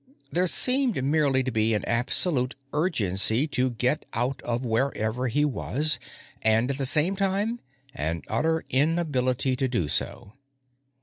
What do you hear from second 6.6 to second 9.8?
at the same time, an utter inability to